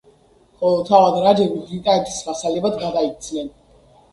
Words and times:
ხოლო 0.61 0.79
თავად 0.87 1.17
რაჯები 1.27 1.61
ბრიტანეთის 1.67 2.17
ვასალებად 2.31 2.81
გადაიქცნენ. 2.87 3.53